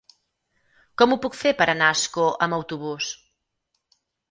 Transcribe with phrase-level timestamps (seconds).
[1.01, 3.13] Com ho puc fer per anar a Ascó amb autobús?